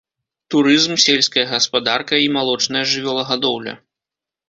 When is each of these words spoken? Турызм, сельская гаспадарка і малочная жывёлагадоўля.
Турызм, 0.55 0.93
сельская 1.05 1.45
гаспадарка 1.53 2.15
і 2.25 2.33
малочная 2.41 2.85
жывёлагадоўля. 2.95 3.81